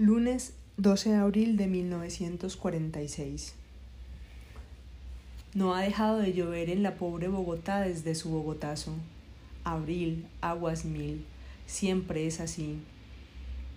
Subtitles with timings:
[0.00, 3.54] Lunes 12 de abril de 1946.
[5.54, 8.92] No ha dejado de llover en la pobre Bogotá desde su Bogotazo.
[9.64, 11.24] Abril, aguas mil,
[11.66, 12.78] siempre es así.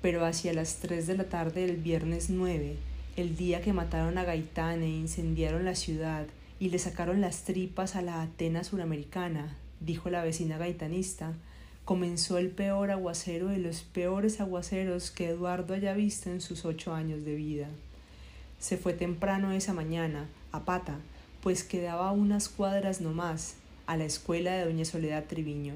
[0.04, 2.76] Pero hacia las 3 de la tarde del viernes 9,
[3.16, 6.28] el día que mataron a Gaitán e incendiaron la ciudad
[6.60, 11.34] y le sacaron las tripas a la Atena suramericana, dijo la vecina gaitanista,
[11.86, 16.94] comenzó el peor aguacero de los peores aguaceros que Eduardo haya visto en sus ocho
[16.94, 17.68] años de vida.
[18.60, 21.00] Se fue temprano esa mañana, a pata,
[21.42, 23.56] pues quedaba unas cuadras no más,
[23.88, 25.74] a la escuela de doña Soledad Triviño.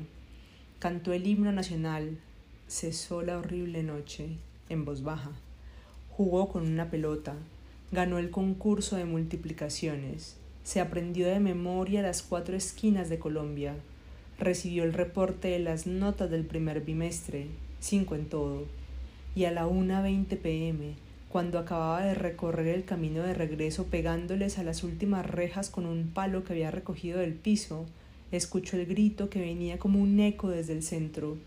[0.79, 2.17] Cantó el himno nacional,
[2.67, 4.29] cesó la horrible noche,
[4.69, 5.31] en voz baja.
[6.11, 7.33] Jugó con una pelota,
[7.91, 13.75] ganó el concurso de multiplicaciones, se aprendió de memoria las cuatro esquinas de Colombia,
[14.39, 17.47] recibió el reporte de las notas del primer bimestre,
[17.79, 18.63] cinco en todo,
[19.35, 20.95] y a la 1.20 pm,
[21.29, 26.11] cuando acababa de recorrer el camino de regreso pegándoles a las últimas rejas con un
[26.13, 27.85] palo que había recogido del piso,
[28.31, 31.37] escuchó el grito que venía como un eco desde el centro.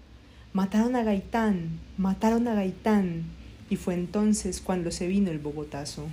[0.53, 3.25] Mataron a Gaitán, mataron a Gaitán.
[3.71, 6.07] Y fue entonces cuando se vino el Bogotazo.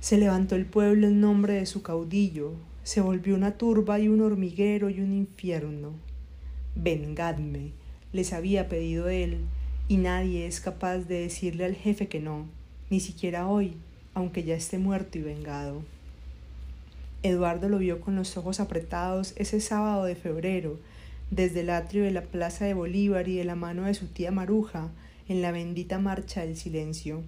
[0.00, 2.52] Se levantó el pueblo en nombre de su caudillo,
[2.84, 5.94] se volvió una turba y un hormiguero y un infierno.
[6.76, 7.72] Vengadme,
[8.12, 9.38] les había pedido él,
[9.88, 12.46] y nadie es capaz de decirle al jefe que no,
[12.90, 13.74] ni siquiera hoy,
[14.12, 15.82] aunque ya esté muerto y vengado.
[17.22, 20.78] Eduardo lo vio con los ojos apretados ese sábado de febrero,
[21.30, 24.30] desde el atrio de la Plaza de Bolívar y de la mano de su tía
[24.30, 24.90] Maruja,
[25.26, 27.22] en la bendita marcha del silencio.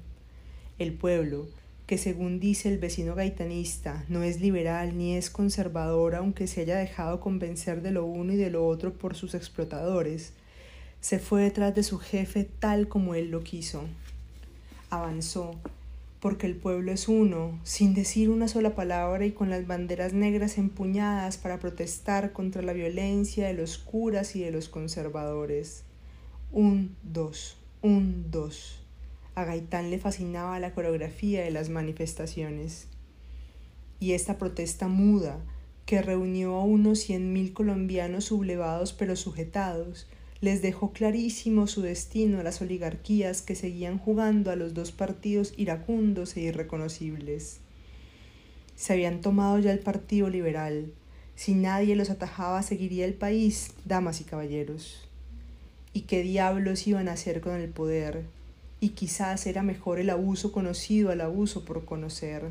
[0.78, 1.46] El pueblo,
[1.86, 6.76] que según dice el vecino gaitanista, no es liberal ni es conservador aunque se haya
[6.76, 10.32] dejado convencer de lo uno y de lo otro por sus explotadores,
[11.00, 13.84] se fue detrás de su jefe tal como él lo quiso.
[14.90, 15.54] Avanzó,
[16.18, 20.58] porque el pueblo es uno, sin decir una sola palabra y con las banderas negras
[20.58, 25.84] empuñadas para protestar contra la violencia de los curas y de los conservadores.
[26.50, 28.85] Un, dos, un, dos.
[29.36, 32.88] A Gaitán le fascinaba la coreografía de las manifestaciones.
[34.00, 35.38] Y esta protesta muda,
[35.84, 40.06] que reunió a unos cien mil colombianos sublevados pero sujetados,
[40.40, 45.52] les dejó clarísimo su destino a las oligarquías que seguían jugando a los dos partidos
[45.58, 47.60] iracundos e irreconocibles.
[48.74, 50.94] Se habían tomado ya el Partido Liberal.
[51.34, 55.06] Si nadie los atajaba, seguiría el país, damas y caballeros.
[55.92, 58.34] ¿Y qué diablos iban a hacer con el poder?
[58.80, 62.50] Y quizás era mejor el abuso conocido al abuso por conocer.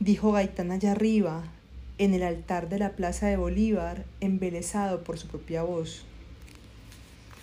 [0.00, 1.44] Dijo Gaitán allá arriba,
[1.98, 6.04] en el altar de la plaza de Bolívar, embelesado por su propia voz.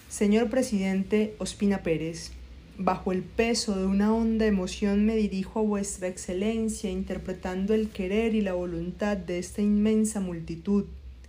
[0.10, 2.32] Señor presidente Ospina Pérez,
[2.78, 8.36] bajo el peso de una honda emoción me dirijo a vuestra excelencia interpretando el querer
[8.36, 10.86] y la voluntad de esta inmensa multitud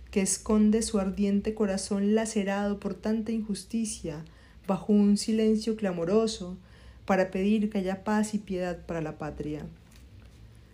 [0.09, 4.25] que esconde su ardiente corazón lacerado por tanta injusticia,
[4.71, 6.55] bajo un silencio clamoroso
[7.05, 9.65] para pedir que haya paz y piedad para la patria.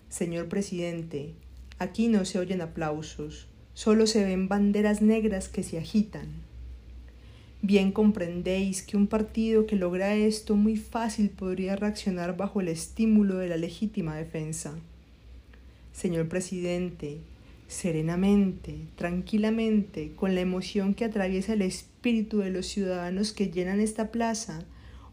[0.07, 1.33] Señor presidente,
[1.79, 6.27] aquí no se oyen aplausos, solo se ven banderas negras que se agitan.
[7.63, 13.37] Bien comprendéis que un partido que logra esto muy fácil podría reaccionar bajo el estímulo
[13.37, 14.75] de la legítima defensa.
[15.91, 17.17] Señor presidente,
[17.67, 24.11] serenamente, tranquilamente, con la emoción que atraviesa el espíritu de los ciudadanos que llenan esta
[24.11, 24.65] plaza,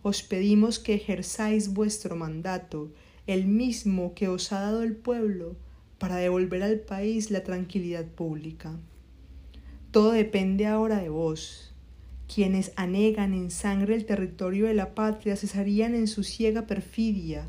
[0.03, 2.93] os pedimos que ejerzáis vuestro mandato,
[3.27, 5.57] el mismo que os ha dado el pueblo,
[5.99, 8.77] para devolver al país la tranquilidad pública.
[9.91, 11.73] Todo depende ahora de vos.
[12.33, 17.49] Quienes anegan en sangre el territorio de la patria cesarían en su ciega perfidia,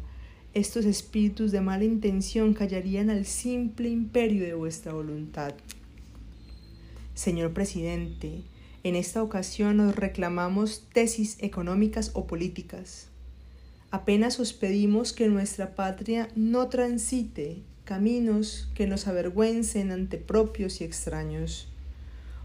[0.56, 5.54] estos espíritus de mala intención callarían al simple imperio de vuestra voluntad.
[7.14, 8.42] Señor presidente,
[8.84, 13.10] en esta ocasión os reclamamos tesis económicas o políticas.
[13.92, 20.86] Apenas os pedimos que nuestra patria no transite caminos que nos avergüencen ante propios y
[20.86, 21.68] extraños.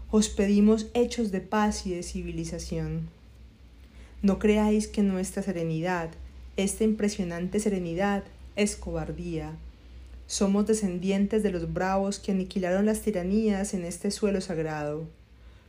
[0.09, 3.07] Os pedimos hechos de paz y de civilización.
[4.21, 6.09] No creáis que nuestra serenidad,
[6.57, 8.23] esta impresionante serenidad
[8.55, 9.57] es cobardía.
[10.27, 15.07] Somos descendientes de los bravos que aniquilaron las tiranías en este suelo sagrado.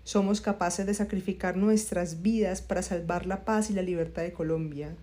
[0.04, 4.96] Somos capaces de sacrificar nuestras vidas para salvar la paz y la libertad de Colombia.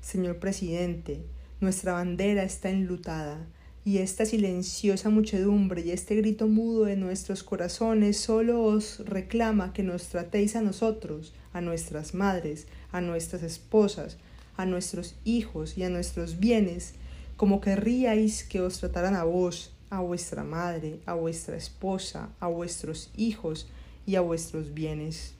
[0.00, 1.20] Señor presidente,
[1.60, 3.44] nuestra bandera está enlutada
[3.84, 9.82] y esta silenciosa muchedumbre y este grito mudo de nuestros corazones solo os reclama que
[9.82, 14.18] nos tratéis a nosotros, a nuestras madres, a nuestras esposas,
[14.56, 16.94] a nuestros hijos y a nuestros bienes,
[17.36, 23.10] como querríais que os trataran a vos, a vuestra madre, a vuestra esposa, a vuestros
[23.16, 23.68] hijos
[24.06, 25.34] y a vuestros bienes.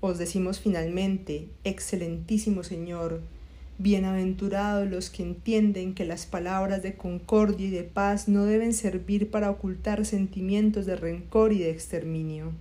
[0.00, 3.22] Os decimos finalmente, excelentísimo Señor,
[3.76, 9.32] Bienaventurados los que entienden que las palabras de concordia y de paz no deben servir
[9.32, 12.52] para ocultar sentimientos de rencor y de exterminio.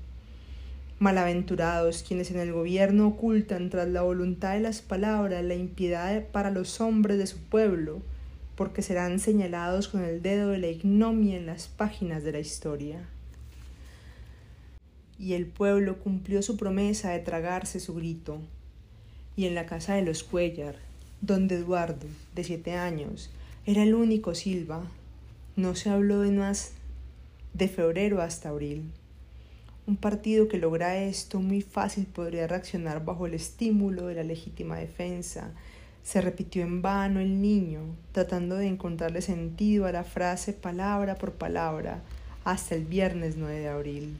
[0.99, 6.51] Malaventurados quienes en el gobierno ocultan tras la voluntad de las palabras la impiedad para
[6.51, 8.01] los hombres de su pueblo,
[8.55, 13.01] porque serán señalados con el dedo de la ignomia en las páginas de la historia.
[15.19, 18.39] Y el pueblo cumplió su promesa de tragarse su grito.
[19.35, 20.75] Y en la casa de los Cuellar,
[21.21, 23.31] donde Eduardo, de siete años,
[23.65, 24.83] era el único Silva.
[25.55, 26.73] No se habló de más
[27.53, 28.91] de febrero hasta abril.
[29.85, 34.77] Un partido que logra esto muy fácil podría reaccionar bajo el estímulo de la legítima
[34.77, 35.51] defensa.
[36.03, 37.81] Se repitió en vano el niño,
[38.13, 42.01] tratando de encontrarle sentido a la frase palabra por palabra,
[42.45, 44.17] hasta el viernes 9 de abril.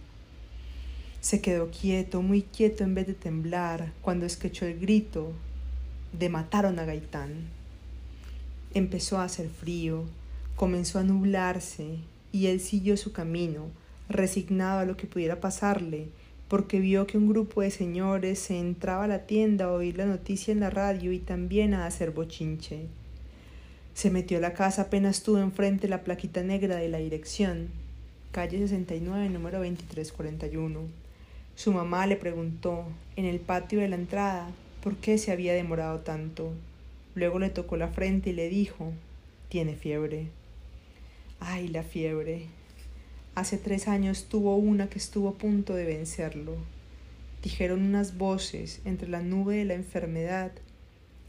[1.21, 5.31] Se quedó quieto, muy quieto en vez de temblar, cuando escuchó el grito
[6.11, 7.47] de mataron a Gaitán.
[8.73, 10.03] Empezó a hacer frío,
[10.57, 11.99] comenzó a nublarse
[12.33, 13.67] y él siguió su camino,
[14.13, 16.07] resignado a lo que pudiera pasarle,
[16.47, 20.05] porque vio que un grupo de señores se entraba a la tienda a oír la
[20.05, 22.87] noticia en la radio y también a hacer bochinche.
[23.93, 27.69] Se metió a la casa apenas estuvo enfrente la plaquita negra de la dirección,
[28.31, 30.79] calle 69, número 2341.
[31.55, 32.85] Su mamá le preguntó,
[33.15, 34.49] en el patio de la entrada,
[34.81, 36.51] por qué se había demorado tanto.
[37.15, 38.91] Luego le tocó la frente y le dijo,
[39.49, 40.27] tiene fiebre.
[41.39, 42.47] Ay, la fiebre.
[43.35, 46.55] Hace tres años tuvo una que estuvo a punto de vencerlo.
[47.41, 50.51] Dijeron unas voces entre la nube de la enfermedad.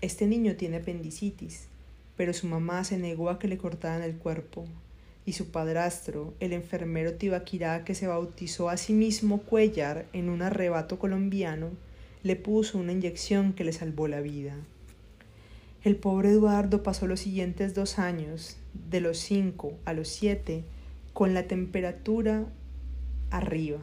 [0.02, 1.68] Este niño tiene apendicitis,
[2.14, 4.66] pero su mamá se negó a que le cortaran el cuerpo,
[5.24, 10.42] y su padrastro, el enfermero Tibaquirá, que se bautizó a sí mismo Cuellar en un
[10.42, 11.70] arrebato colombiano,
[12.22, 14.54] le puso una inyección que le salvó la vida.
[15.82, 18.58] El pobre Eduardo pasó los siguientes dos años,
[18.90, 20.64] de los cinco a los siete,
[21.14, 22.44] con la temperatura
[23.30, 23.78] arriba,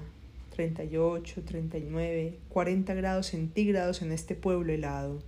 [0.54, 5.24] 38, 39, 40 grados centígrados en este pueblo helado.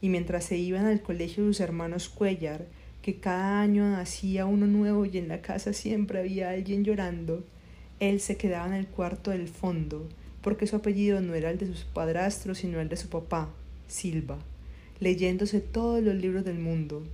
[0.00, 2.66] Y mientras se iban al colegio sus hermanos Cuellar,
[3.02, 7.44] que cada año nacía uno nuevo y en la casa siempre había alguien llorando,
[8.00, 10.08] él se quedaba en el cuarto del fondo,
[10.40, 13.48] porque su apellido no era el de sus padrastros, sino el de su papá,
[13.86, 14.38] Silva,
[14.98, 17.04] leyéndose todos los libros del mundo.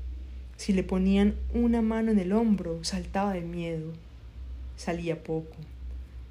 [0.58, 3.92] Si le ponían una mano en el hombro, saltaba de miedo.
[4.76, 5.54] Salía poco.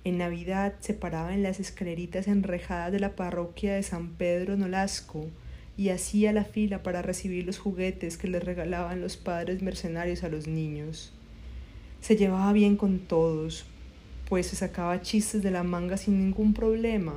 [0.03, 5.27] En Navidad se paraba en las escaleritas enrejadas de la parroquia de San Pedro Nolasco
[5.77, 10.29] y hacía la fila para recibir los juguetes que le regalaban los padres mercenarios a
[10.29, 11.13] los niños.
[12.01, 13.65] Se llevaba bien con todos,
[14.27, 17.13] pues se sacaba chistes de la manga sin ningún problema,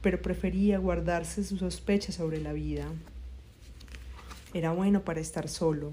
[0.00, 2.86] pero prefería guardarse sus sospechas sobre la vida.
[4.54, 5.92] Era bueno para estar solo,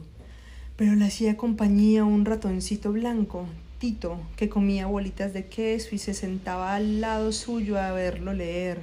[0.75, 3.45] pero le hacía compañía un ratoncito blanco,
[3.77, 8.79] Tito, que comía bolitas de queso y se sentaba al lado suyo a verlo leer.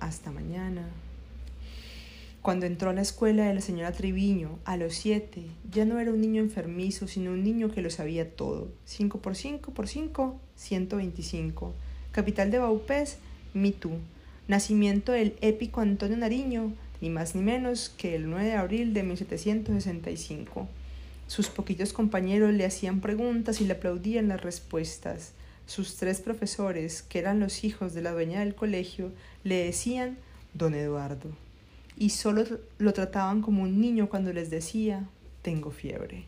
[0.00, 0.88] Hasta mañana.
[2.42, 6.10] Cuando entró a la escuela de la señora Triviño, a los siete, ya no era
[6.10, 8.68] un niño enfermizo, sino un niño que lo sabía todo.
[8.86, 11.74] Cinco por cinco por cinco, ciento veinticinco.
[12.12, 13.18] Capital de Baupés,
[13.52, 13.90] Mitú.
[14.48, 19.02] Nacimiento del épico Antonio Nariño, ni más ni menos que el 9 de abril de
[19.02, 20.66] 1765.
[21.30, 25.30] Sus poquitos compañeros le hacían preguntas y le aplaudían las respuestas.
[25.64, 29.12] Sus tres profesores, que eran los hijos de la dueña del colegio,
[29.44, 30.18] le decían
[30.54, 31.30] Don Eduardo
[31.96, 32.42] y solo
[32.78, 35.06] lo trataban como un niño cuando les decía,
[35.42, 36.24] tengo fiebre.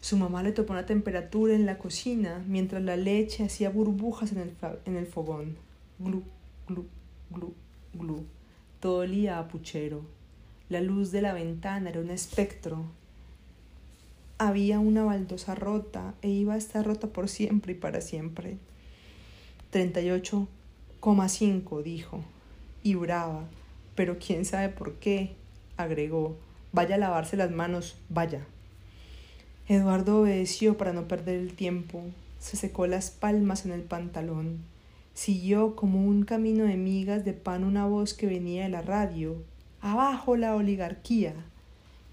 [0.00, 4.38] Su mamá le topó una temperatura en la cocina mientras la leche hacía burbujas en
[4.38, 4.52] el,
[4.84, 5.56] en el fogón.
[5.98, 6.22] Glu,
[6.68, 6.86] glu,
[7.28, 7.54] glu,
[7.92, 8.24] glu.
[8.78, 10.02] Todo olía a puchero.
[10.68, 12.84] La luz de la ventana era un espectro.
[14.38, 18.58] Había una baldosa rota e iba a estar rota por siempre y para siempre.
[19.72, 22.22] 38,5 dijo,
[22.82, 23.44] y brava,
[23.96, 25.34] pero quién sabe por qué,
[25.76, 26.36] agregó,
[26.72, 28.46] vaya a lavarse las manos, vaya.
[29.66, 32.02] Eduardo obedeció para no perder el tiempo,
[32.38, 34.58] se secó las palmas en el pantalón,
[35.14, 39.36] siguió como un camino de migas de pan una voz que venía de la radio,
[39.80, 41.34] abajo la oligarquía,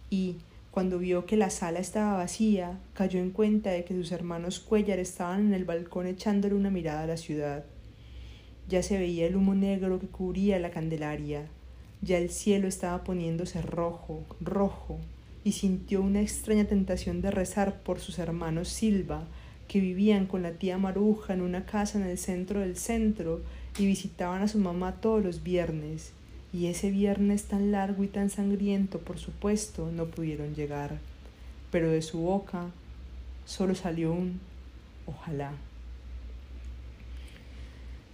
[0.09, 0.37] y,
[0.75, 4.99] Cuando vio que la sala estaba vacía, cayó en cuenta de que sus hermanos Cuellar
[4.99, 7.63] estaban en el balcón echándole una mirada a la ciudad.
[8.67, 11.47] Ya se veía el humo negro que cubría la Candelaria,
[12.01, 14.99] ya el cielo estaba poniéndose rojo, rojo,
[15.45, 19.23] y sintió una extraña tentación de rezar por sus hermanos Silva,
[19.69, 23.39] que vivían con la tía Maruja en una casa en el centro del centro
[23.79, 26.11] y visitaban a su mamá todos los viernes,
[26.55, 30.99] y ese viernes tan largo y tan sangriento, por supuesto, no pudieron llegar.
[31.69, 32.67] Pero de su boca
[33.45, 34.39] solo salió un
[35.05, 35.51] ojalá.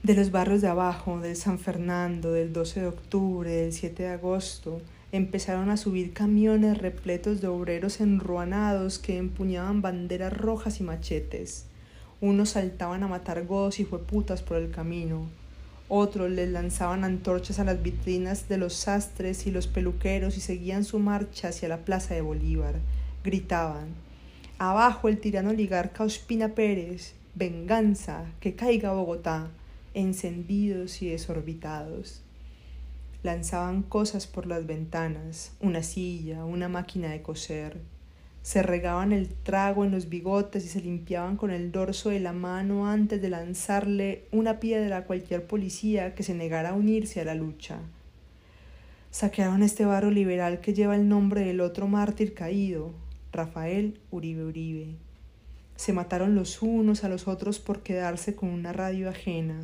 [0.01, 4.09] De los barrios de abajo, del San Fernando, del 12 de octubre, del 7 de
[4.09, 4.81] agosto,
[5.11, 11.65] empezaron a subir camiones repletos de obreros enruanados que empuñaban banderas rojas y machetes.
[12.21, 15.27] Unos saltaban a matar godos y jueputas por el camino,
[15.93, 20.85] otros les lanzaban antorchas a las vitrinas de los sastres y los peluqueros y seguían
[20.85, 22.75] su marcha hacia la plaza de Bolívar.
[23.25, 23.89] Gritaban,
[24.57, 29.49] Abajo el tirano oligarca Ospina Pérez, venganza, que caiga Bogotá,
[29.93, 32.21] encendidos y desorbitados.
[33.21, 37.79] Lanzaban cosas por las ventanas, una silla, una máquina de coser,
[38.41, 42.33] se regaban el trago en los bigotes y se limpiaban con el dorso de la
[42.33, 47.25] mano antes de lanzarle una piedra a cualquier policía que se negara a unirse a
[47.25, 47.79] la lucha.
[49.11, 52.93] Saquearon este barrio liberal que lleva el nombre del otro mártir caído,
[53.31, 54.95] Rafael Uribe Uribe.
[55.75, 59.59] Se mataron los unos a los otros por quedarse con una radio ajena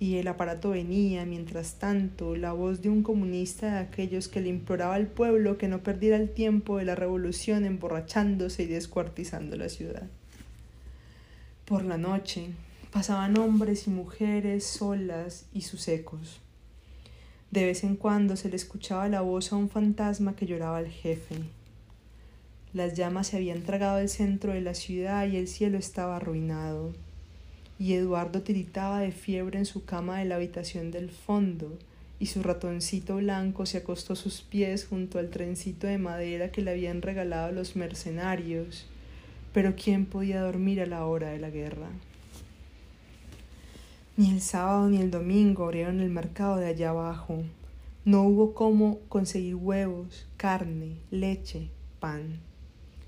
[0.00, 4.48] y el aparato venía, mientras tanto, la voz de un comunista de aquellos que le
[4.48, 9.68] imploraba al pueblo que no perdiera el tiempo de la revolución emborrachándose y descuartizando la
[9.68, 10.06] ciudad.
[11.64, 12.50] Por la noche
[12.92, 16.40] pasaban hombres y mujeres solas y sus ecos.
[17.50, 20.88] De vez en cuando se le escuchaba la voz a un fantasma que lloraba al
[20.88, 21.36] jefe.
[22.72, 26.92] Las llamas se habían tragado el centro de la ciudad y el cielo estaba arruinado
[27.78, 31.78] y Eduardo tiritaba de fiebre en su cama de la habitación del fondo,
[32.20, 36.72] y su ratoncito blanco se acostó sus pies junto al trencito de madera que le
[36.72, 38.86] habían regalado los mercenarios,
[39.52, 41.88] pero ¿quién podía dormir a la hora de la guerra?
[44.16, 47.44] Ni el sábado ni el domingo abrieron el mercado de allá abajo.
[48.04, 51.68] No hubo cómo conseguir huevos, carne, leche,
[52.00, 52.40] pan.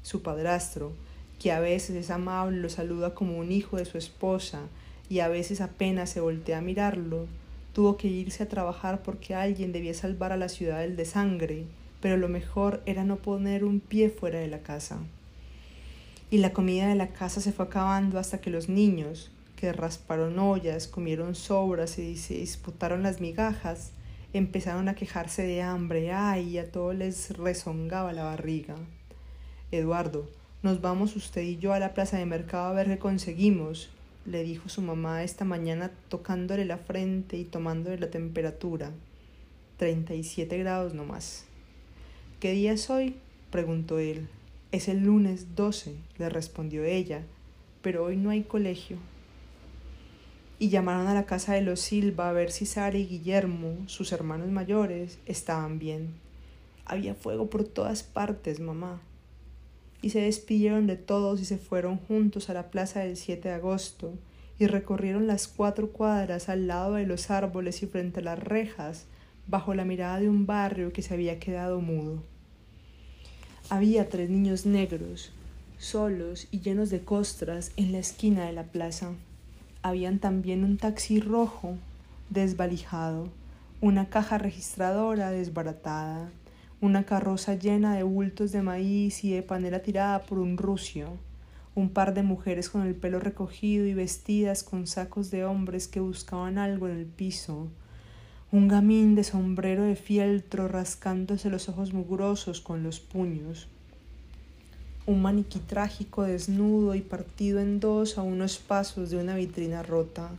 [0.03, 0.93] Su padrastro,
[1.41, 4.61] que a veces es amable, lo saluda como un hijo de su esposa
[5.09, 7.27] y a veces apenas se voltea a mirarlo,
[7.73, 11.65] tuvo que irse a trabajar porque alguien debía salvar a la ciudad del desangre,
[12.03, 14.99] pero lo mejor era no poner un pie fuera de la casa.
[16.31, 20.39] Y la comida de la casa se fue acabando hasta que los niños, que rasparon
[20.39, 23.93] ollas, comieron sobras y se disputaron las migajas,
[24.35, 28.77] empezaron a quejarse de hambre, ay, a todos les rezongaba la barriga.
[29.73, 30.29] Eduardo,
[30.63, 33.89] nos vamos usted y yo a la plaza de mercado a ver qué conseguimos,
[34.27, 38.91] le dijo su mamá esta mañana tocándole la frente y tomándole la temperatura.
[39.79, 41.47] Treinta y siete grados no más.
[42.41, 43.17] ¿Qué día es hoy?
[43.51, 44.29] preguntó él.
[44.71, 47.23] Es el lunes doce, le respondió ella,
[47.81, 48.99] pero hoy no hay colegio.
[50.59, 54.13] Y llamaron a la casa de los Silva a ver si Sara y Guillermo, sus
[54.13, 56.11] hermanos mayores, estaban bien.
[56.85, 59.01] Había fuego por todas partes, mamá
[60.03, 63.55] y se despidieron de todos y se fueron juntos a la plaza del 7 de
[63.55, 64.15] agosto
[64.59, 69.07] y recorrieron las cuatro cuadras al lado de los árboles y frente a las rejas
[69.47, 72.23] bajo la mirada de un barrio que se había quedado mudo.
[73.71, 75.33] Había tres niños negros,
[75.79, 79.13] solos y llenos de costras en la esquina de la plaza.
[79.83, 81.77] Habían también un taxi rojo
[82.29, 83.29] desvalijado,
[83.81, 86.31] una caja registradora desbaratada,
[86.83, 91.19] una carroza llena de bultos de maíz y de panela tirada por un rucio,
[91.75, 96.01] un par de mujeres con el pelo recogido y vestidas con sacos de hombres que
[96.01, 97.69] buscaban algo en el piso,
[98.51, 103.69] un gamín de sombrero de fieltro rascándose los ojos mugrosos con los puños,
[105.05, 110.31] un maniquí trágico desnudo y partido en dos a unos pasos de una vitrina rota,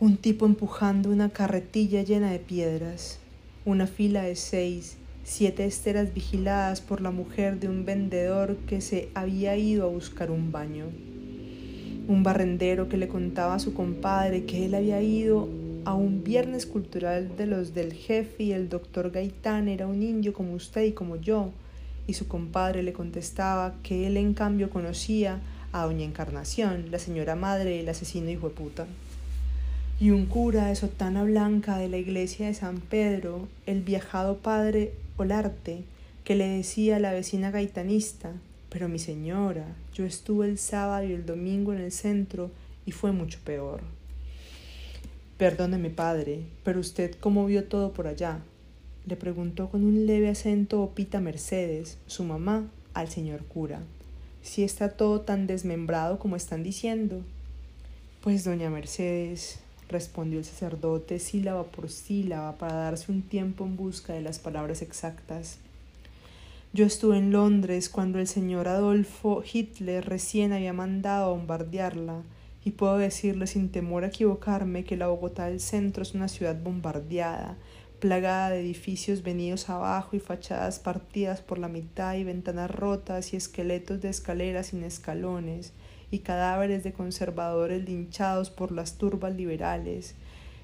[0.00, 3.18] un tipo empujando una carretilla llena de piedras,
[3.66, 4.96] una fila de seis
[5.28, 10.30] siete esteras vigiladas por la mujer de un vendedor que se había ido a buscar
[10.30, 10.84] un baño.
[12.06, 15.48] Un barrendero que le contaba a su compadre que él había ido
[15.84, 20.32] a un viernes cultural de los del jefe y el doctor Gaitán era un indio
[20.32, 21.50] como usted y como yo,
[22.06, 25.40] y su compadre le contestaba que él en cambio conocía
[25.72, 28.86] a doña Encarnación, la señora madre del asesino hijo de puta
[29.98, 34.92] y un cura de sotana blanca de la iglesia de San Pedro, el viajado padre
[35.16, 35.84] Olarte,
[36.22, 38.32] que le decía a la vecina gaitanista,
[38.68, 42.50] pero mi señora, yo estuve el sábado y el domingo en el centro
[42.84, 43.80] y fue mucho peor.
[45.38, 48.40] Perdóneme, padre, pero usted cómo vio todo por allá,
[49.06, 53.80] le preguntó con un leve acento Opita Mercedes, su mamá, al señor cura.
[54.42, 57.22] Si está todo tan desmembrado como están diciendo.
[58.20, 64.12] Pues doña Mercedes, respondió el sacerdote sílaba por sílaba para darse un tiempo en busca
[64.12, 65.58] de las palabras exactas.
[66.72, 72.22] Yo estuve en Londres cuando el señor Adolfo Hitler recién había mandado bombardearla,
[72.64, 76.60] y puedo decirle sin temor a equivocarme que la Bogotá del centro es una ciudad
[76.60, 77.56] bombardeada,
[78.00, 83.36] plagada de edificios venidos abajo y fachadas partidas por la mitad y ventanas rotas y
[83.36, 85.72] esqueletos de escaleras sin escalones
[86.10, 90.14] y cadáveres de conservadores linchados por las turbas liberales,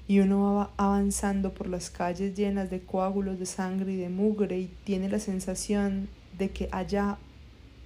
[0.07, 4.59] y uno va avanzando por las calles llenas de coágulos de sangre y de mugre
[4.59, 7.17] y tiene la sensación de que allá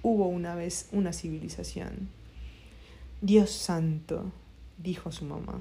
[0.02, 2.08] hubo una vez una civilización.
[3.20, 4.32] Dios santo,
[4.78, 5.60] dijo su mamá.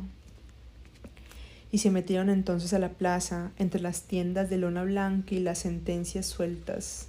[1.72, 5.60] Y se metieron entonces a la plaza entre las tiendas de lona blanca y las
[5.60, 7.08] sentencias sueltas,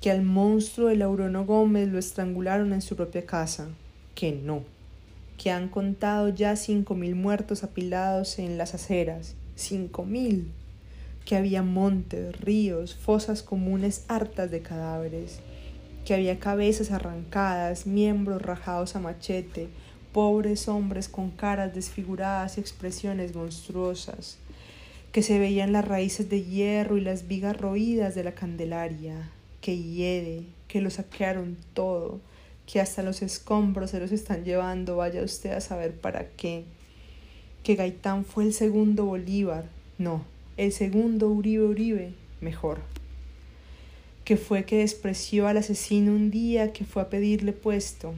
[0.00, 3.68] que al monstruo de Laurono Gómez lo estrangularon en su propia casa,
[4.14, 4.62] que no,
[5.36, 10.52] que han contado ya cinco mil muertos apilados en las aceras, cinco mil,
[11.24, 15.40] que había montes, ríos, fosas comunes hartas de cadáveres,
[16.04, 19.68] que había cabezas arrancadas, miembros rajados a machete,
[20.12, 24.38] pobres hombres con caras desfiguradas y expresiones monstruosas,
[25.12, 29.76] que se veían las raíces de hierro y las vigas roídas de la Candelaria, que
[29.76, 32.20] hiede, que lo saquearon todo,
[32.66, 36.64] que hasta los escombros se los están llevando, vaya usted a saber para qué,
[37.62, 39.64] que Gaitán fue el segundo Bolívar,
[39.96, 40.24] no,
[40.56, 42.80] el segundo Uribe Uribe, mejor,
[44.24, 48.14] que fue que despreció al asesino un día que fue a pedirle puesto,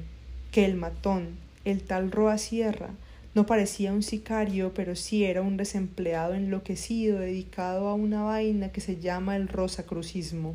[0.51, 2.91] que el matón, el tal Roa Sierra
[3.33, 8.81] no parecía un sicario, pero sí era un desempleado enloquecido dedicado a una vaina que
[8.81, 10.55] se llama el rosacrucismo.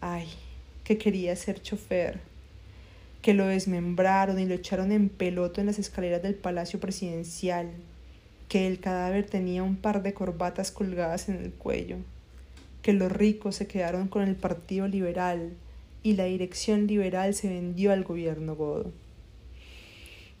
[0.00, 0.28] Ay,
[0.84, 2.20] que quería ser chofer,
[3.20, 7.70] que lo desmembraron y lo echaron en peloto en las escaleras del palacio presidencial,
[8.48, 11.98] que el cadáver tenía un par de corbatas colgadas en el cuello,
[12.80, 15.52] que los ricos se quedaron con el Partido Liberal
[16.02, 18.90] y la dirección liberal se vendió al gobierno godo.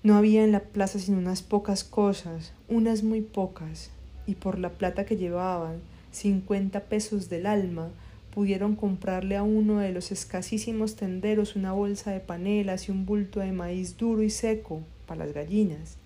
[0.02, 3.90] No había en la plaza sino unas pocas cosas, unas muy pocas,
[4.26, 5.80] y por la plata que llevaban,
[6.12, 7.90] cincuenta pesos del alma,
[8.34, 13.40] pudieron comprarle a uno de los escasísimos tenderos una bolsa de panelas y un bulto
[13.40, 15.96] de maíz duro y seco para las gallinas,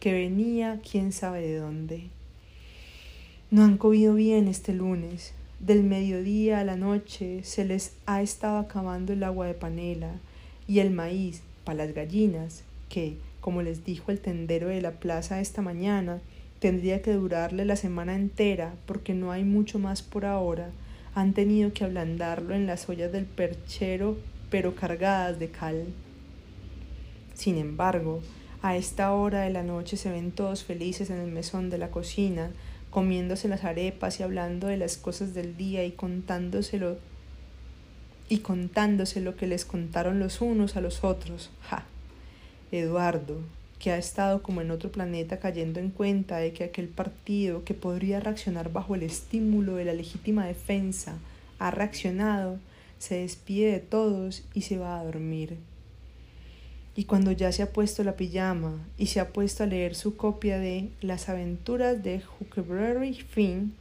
[0.00, 2.04] que venía quién sabe de dónde.
[3.50, 5.34] No han comido bien este lunes.
[5.60, 10.14] Del mediodía a la noche se les ha estado acabando el agua de panela
[10.66, 15.40] y el maíz para las gallinas, que, como les dijo el tendero de la plaza
[15.40, 16.20] esta mañana,
[16.58, 20.70] tendría que durarle la semana entera porque no hay mucho más por ahora.
[21.14, 24.16] Han tenido que ablandarlo en las ollas del perchero,
[24.50, 25.86] pero cargadas de cal.
[27.34, 28.22] Sin embargo,
[28.62, 31.90] a esta hora de la noche se ven todos felices en el mesón de la
[31.90, 32.50] cocina,
[32.90, 36.98] comiéndose las arepas y hablando de las cosas del día y contándoselo
[38.28, 41.50] y contándose lo que les contaron los unos a los otros.
[41.68, 41.84] ¡Ja!
[42.70, 43.40] Eduardo,
[43.82, 47.74] que ha estado como en otro planeta cayendo en cuenta de que aquel partido que
[47.74, 51.18] podría reaccionar bajo el estímulo de la legítima defensa
[51.58, 52.60] ha reaccionado,
[53.00, 55.56] se despide de todos y se va a dormir.
[56.94, 60.16] Y cuando ya se ha puesto la pijama y se ha puesto a leer su
[60.16, 63.74] copia de Las aventuras de Huckleberry Finn,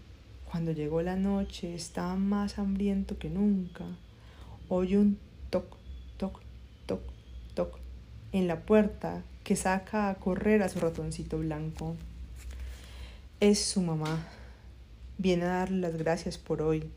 [0.49, 3.85] cuando llegó la noche estaba más hambriento que nunca.
[4.67, 5.19] Oye un
[5.51, 5.77] toc,
[6.17, 6.41] toc,
[6.87, 7.01] toc,
[7.53, 7.77] toc
[8.31, 11.95] en la puerta que saca a correr a su ratoncito blanco.
[13.39, 14.27] Es su mamá.
[15.17, 16.89] Viene a darle las gracias por hoy.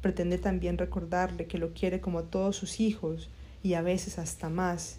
[0.00, 3.28] Pretende también recordarle que lo quiere como a todos sus hijos
[3.62, 4.98] y a veces hasta más.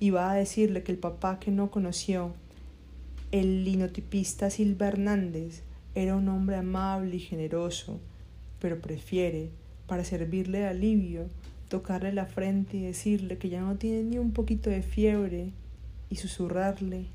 [0.00, 2.34] Y va a decirle que el papá que no conoció,
[3.32, 5.62] el linotipista Silva Hernández,
[5.94, 8.00] era un hombre amable y generoso,
[8.58, 9.50] pero prefiere,
[9.86, 11.28] para servirle de alivio,
[11.68, 15.52] tocarle la frente y decirle que ya no tiene ni un poquito de fiebre
[16.14, 17.08] y susurrarle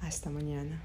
[0.00, 0.80] hasta mañana.